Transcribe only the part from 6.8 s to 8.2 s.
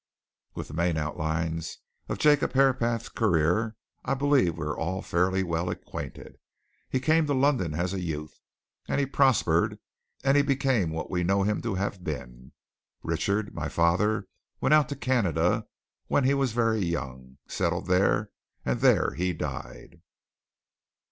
He came to London as a